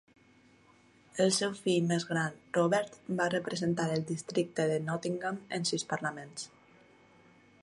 El 1.25 1.29
seu 1.35 1.53
fill 1.65 1.85
més 1.91 2.07
gran, 2.13 2.39
Robert, 2.59 2.97
va 3.21 3.29
representar 3.35 3.87
al 3.97 4.09
districte 4.15 4.69
de 4.73 4.83
Nottingham 4.89 5.41
en 5.61 5.73
sis 5.75 5.91
parlaments. 5.95 6.53